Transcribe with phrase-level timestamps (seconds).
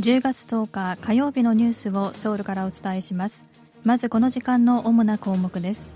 [0.00, 3.44] 10月10日火曜日のニュースをソウルからお伝えします。
[3.84, 5.94] まずこの時間の主な項目です。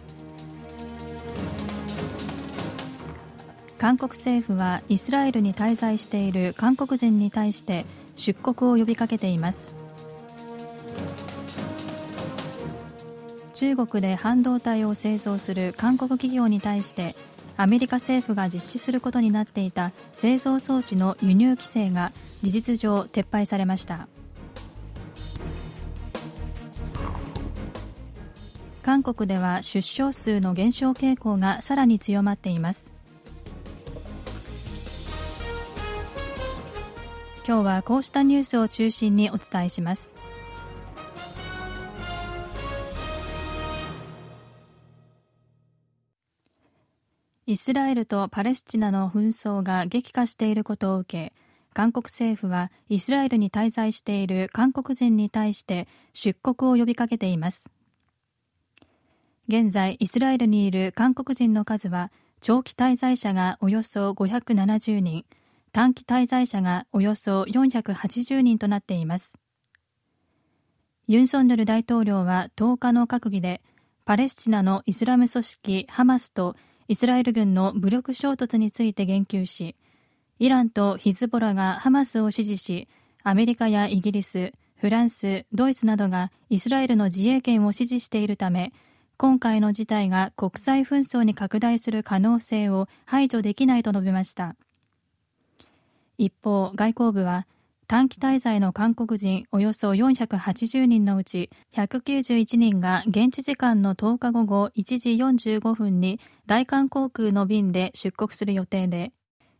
[3.78, 9.72] 韓国政府はイスラエルに滞在している韓国人に対して出国を呼びかけています。
[13.55, 17.16] 中国で半導体を製造する韓国企業に対して
[17.56, 22.12] アメリカ政府が実施することになっていた製造装置の輸入規制が
[22.42, 24.08] 事実上撤廃されました。
[28.82, 32.92] 韓国では出生数の減少傾向がさらに強まっています。
[37.46, 40.14] 今日はこうしたニュースを中心にお伝えします。
[47.46, 51.32] イスラエルとパレスチナの紛争が激化していることを受け
[51.74, 57.68] 韓国政府はイスラエルに滞在している韓国人に対して出国を呼びかけています。
[59.48, 65.27] 現在イスラエルにいる韓国人の数は長期滞在者がおよそ570人
[65.73, 69.34] 短期滞在者がおよそ480人となっています。
[71.08, 73.61] ユン・ソンニョル大統領は10日の閣議で
[74.06, 76.56] パレスチナのイスラム組織ハマスと
[76.87, 79.75] イスラエル軍の武力衝突について言及し
[80.39, 82.89] イランとヒズボラがハマスを支持し
[83.23, 88.73] アメリカやイギリスフランスドイツなどがイスラエルの自衛権を支持しているため
[89.17, 94.57] 今回の事態が国際紛争に拡大する可能性を排除できないと述べました。
[96.19, 97.47] 一方外交部は
[97.87, 105.11] 短期滞在の韓国人およそ480人のうち191人が現地時間の10日午後1時
[105.51, 109.11] 45分に大韓航空の便で出国する予定で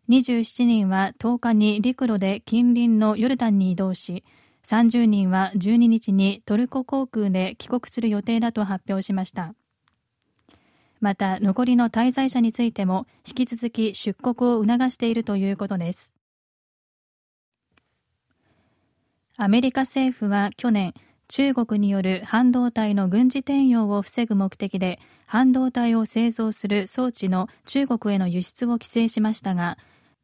[0.08, 4.25] 27人は10日に陸路で近隣のヨルダンに移動し
[4.64, 9.54] 30人は12日にトルコ航空で帰国する予定だと発表しました。
[11.00, 16.13] また残りの滞在者についても引き続き出国を促しているということです。
[19.37, 20.95] アメリカ政府は去年
[21.27, 29.77] 中国による半導体の軍事転用を防ぐ目的で半導体を製造する装置の中国への輸出を規制しましたが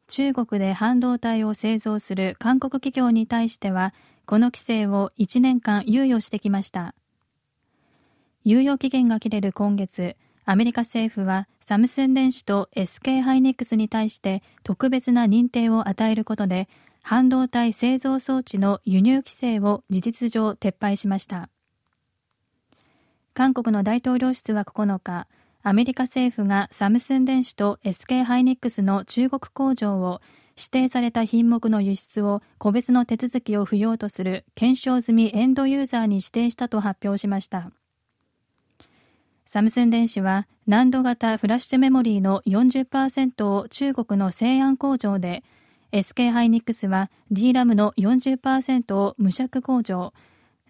[0.06, 3.94] 中国で半導体を製造する韓国企業に対しては
[4.26, 6.94] この規制を1年間猶予してきました。
[8.46, 16.68] 猶予期限が切れる今月アメリカ政府はサムスン電子と SK ハイネックスに対して特別な認定を与えることで
[17.02, 21.48] 半導体製造装置の輸入規制を事実上撤廃しました。
[23.34, 25.26] 韓国の大統領室は9日
[25.62, 30.20] アメリカ政府がサムスン電子と SK ハイネックスの中国工場を
[30.56, 37.70] 指定された品目の輸出を個別の手続きを不要とする検証済みエンドユーザーに指定したと発表しました。
[39.46, 45.42] サムスン電子は難度型フラッシュメモリーの40%を中国の西安工場で
[45.92, 50.12] SK ハイニックスは DRAM の40%を無尺工場、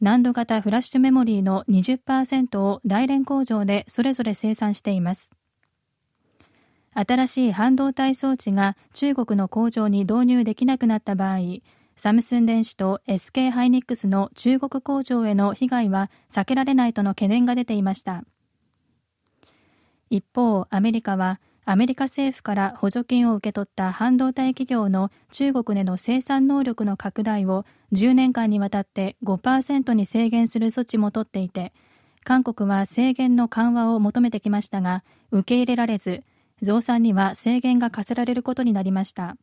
[0.00, 5.30] 難度型フラッシュメモリーの20%を大連工場でそれぞれ生産しています。
[6.94, 11.38] 新しい半導体装置が中国の工場に導入できなくなった場合、
[11.97, 18.25] サムスン電子と SK ハイニックスの中国工場への被害は避けられないとの懸念が出ていました。
[20.09, 31.72] 一方、アメリカはアメリカ政府から補助金を受け取った半導体企業の中国での生産能力の拡大を10年間にわたって5%に制限する措置も取っていて
[32.25, 36.22] 韓国は制限の緩和を求めてきましたが受け入れられず
[36.62, 39.37] 増産には制限が課せられることになりました。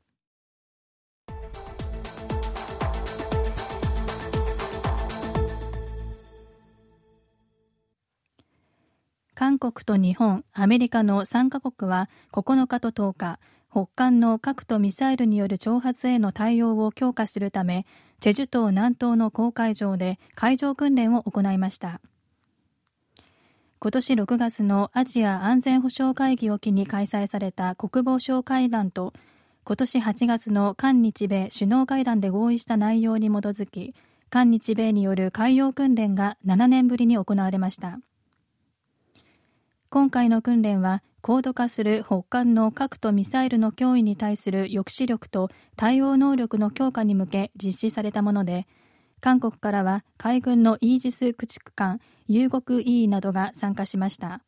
[9.37, 17.85] 韓国と日本、アメリカの3カ国は9日と10日、北韓の核とミサイルによる挑発への対応を強化するため、
[18.19, 22.01] チェジュ島南東の公海上で海上訓練を行いました。
[23.78, 29.13] 今年6月のアジア安全保障会議を機に開催された国防相会談と、
[29.66, 33.93] 今年8月の韓日米首脳会談で合意した内容に基づき、
[34.31, 37.99] 韓日米による海洋訓練が7年ぶりに行われました。
[39.89, 48.67] 今回の訓練は高度化する北韓の核とミサイルの脅威に対する抑止力と対応能力の強化に向け実施されたもので
[49.22, 54.41] 韓国からは海軍のイージス駆逐艦遊国 E などが参加しました。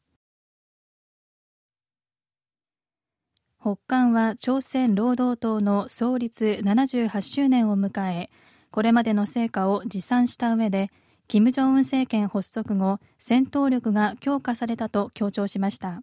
[3.61, 8.29] 北韓は朝鮮労働党の創立78周年を迎え
[8.71, 10.91] これまでの成果を自賛した上で
[11.29, 16.01] 金正恩政権発足後戦闘力が強化されたと強調しました。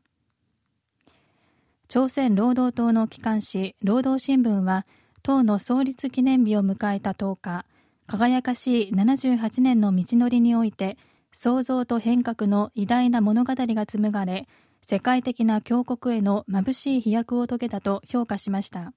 [1.89, 4.87] 朝鮮労働党の機関紙労働新聞は
[5.25, 7.65] 党の創立記念日を迎えた10日
[8.07, 10.97] 輝かしい78年の道のりにおいて
[11.33, 14.47] 創造と変革の偉大な物語が紡がれ
[14.81, 18.93] 世界的な強国への眩しい飛躍を遂げたと評価しました。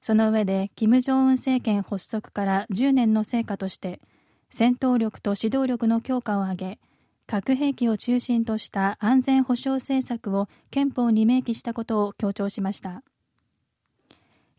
[0.00, 4.00] その上で金正恩政権発足から10年の成果として
[4.58, 6.78] 戦闘力と指導力の強化を挙げ
[7.26, 13.02] 核兵器を中心とした安全保障政策を憲法に明記したことを強調しました。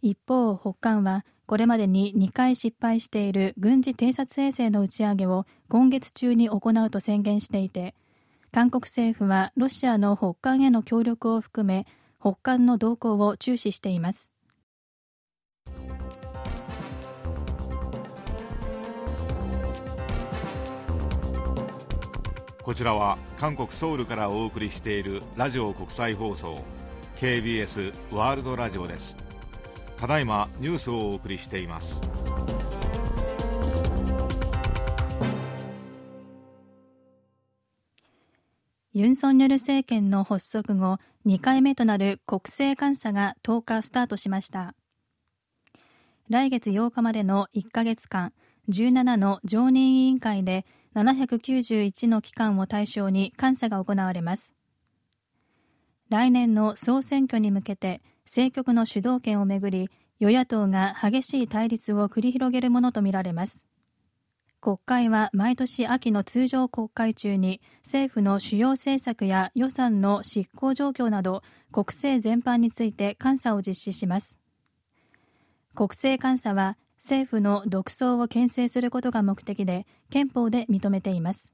[0.03, 7.95] 一方北韓はこれまでに2回失敗している軍事偵察衛星の打ち上げを今月中に行うと宣言していて
[8.51, 11.87] 韓国政府はロシアの北韓への協力を含め
[12.19, 14.29] 北韓の動向を注視しています。
[22.67, 26.61] こちらは韓国ソウルからお送りしているラジオ国際放送
[27.15, 29.15] KBS ワールドラジオです。
[29.95, 32.01] ただいまニュースをお送りしています。
[38.91, 44.75] ユン・ソンニョル政権の発足後2回目となる国政監査が10日スタートしました。
[46.27, 48.33] 来月8日までの1ヶ月間
[48.67, 54.53] 17の常任委員会で791の機関を対象に監査が行われます。
[56.09, 59.89] 来年の総選挙に向けて政局の主導権をめぐり
[60.19, 63.63] 与野党が激しい対立を繰り広げるものとみられます。
[64.59, 74.39] 国会は毎年秋の通常国会中に政府の主要政策や予算の執行状況など国政全般について監査を実施します。
[75.75, 81.53] 国政監査は政府の独創を牽制することが目的で憲法で認めています。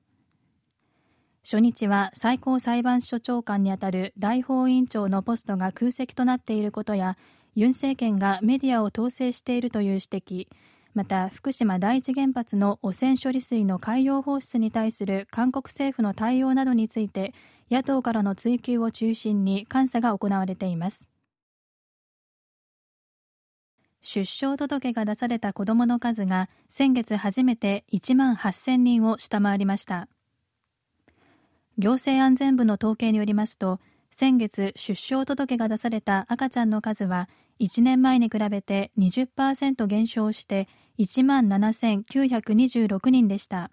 [1.44, 7.18] 初日は最高裁判所長官にあたる大法委員長のポストが空席となっていることや
[7.56, 10.48] ユン政権がメディアを統制しているという指摘
[10.94, 17.34] また福島第一原発の汚染処理水の海洋放出に対する韓国政府の対応などについて
[17.70, 21.08] 野党からの追及を中心に監査が行われています。
[24.04, 30.08] 出生届が出された子どもの数が先月初めて1万8000人を下回りました。
[31.80, 33.80] 行政安全部の統計によりますと
[34.12, 37.30] 先月出生届が出された赤ちゃんの数は
[37.60, 40.68] 1年前に比べて20%減少して
[41.00, 43.72] 1万7926人でした。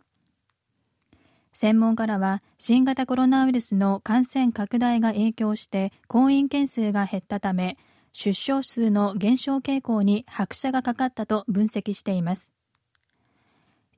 [1.53, 7.77] 専門家らは新型コロナウイルスの感染拡大が影響して婚姻件数が減ったため
[8.12, 12.50] 出生数の減少傾向に拍車がかかったと分析しています。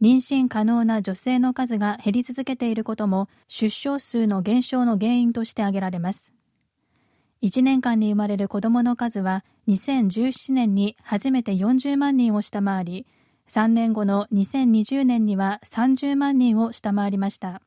[0.03, 6.33] 妊娠可能な女性の数が減り続けていることも出生数の減少の原因として挙げられます。
[7.43, 13.07] 1年間に生まれる子どもの数は2017年に初めて40万人を下回り
[13.49, 17.63] 3年後の2020年には30万人を下回りました。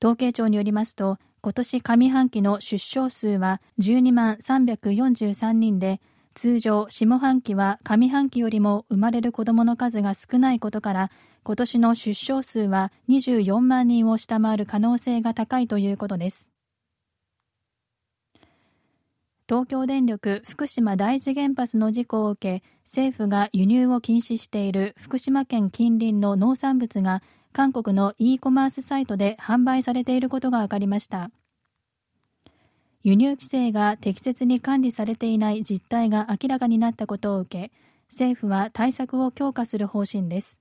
[0.00, 6.00] 統計庁によりますと今年上半期の出生数は12万343人で
[6.34, 11.10] 通常下半期は上半期よりも生まれる子どもの数が少ないことから
[11.44, 16.48] 今年の出生数は24万人を下回る可能性が高いということです。
[19.48, 31.30] 東京電力福島第一原発の事故を受け政府が輸入を禁止している福島県近隣の農産物が韓国の e コマースサイトで販売されていることが分かりました。
[33.02, 37.72] 輸入規制が適切に管理されていない実態が明らかになったことを受け
[38.10, 40.58] 政府は対策を強化する方針です。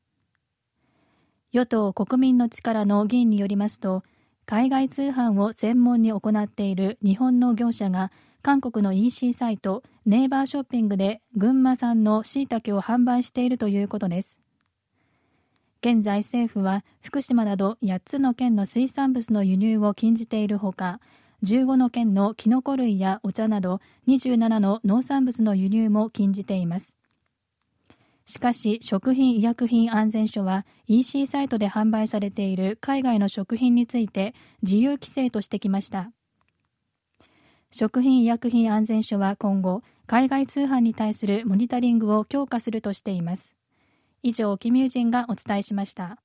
[1.51, 4.03] 与党国民の力の議員によりますと
[4.45, 14.37] 海外通販を専門に行っている日本の業者が韓国の EC サイトネイバーショッピングで群馬産のしいたけを販売しているということです。
[15.81, 20.99] 現在政府は福島など8つの県の水産物の輸入を禁じているほか
[21.43, 26.95] 15の県のキノコ類やお茶など27の農産物の輸入も禁じています。
[28.25, 36.11] しかし食品医薬品安全所は EC サイトで販売されている海外の食品について自由規制としてきました。
[37.71, 43.56] 食品医薬品安全所は今後海外通販に対するモニタリングを強化するとしています。
[44.27, 46.21] 以上キミュージンがお伝えしました。